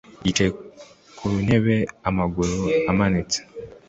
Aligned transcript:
Yicaye 0.25 0.51
ku 1.17 1.25
ntebe 1.45 1.75
amaguru 2.09 2.57
amanitse. 2.91 3.37